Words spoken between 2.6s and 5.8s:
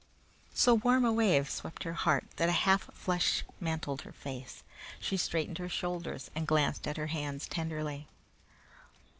half flush mantled her face. She straightened her